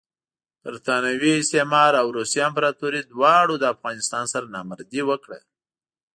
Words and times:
برټانوي 0.63 1.31
استعمار 1.41 1.91
او 2.01 2.07
روسي 2.17 2.39
امپراطوري 2.49 3.01
دواړو 3.11 3.53
له 3.61 3.67
افغانستان 3.75 4.23
سره 4.33 4.51
نامردي 4.55 5.01
وکړه. 5.09 5.39